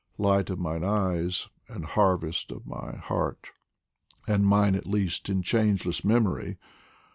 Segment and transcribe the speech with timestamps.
[0.17, 3.51] Light of mine eyes and harvest of my heart,
[4.25, 6.57] And mine at least in changeless memory